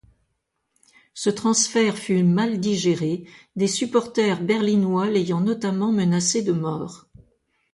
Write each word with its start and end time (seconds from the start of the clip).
Ce 1.13 1.29
transfert 1.29 1.95
fut 1.95 2.23
mal 2.23 2.59
digéré, 2.59 3.27
des 3.55 3.67
supporters 3.67 4.41
berlinois 4.43 5.11
l'ayant 5.11 5.41
notamment 5.41 5.91
menacé 5.91 6.41
de 6.41 6.53
mort. 6.53 7.05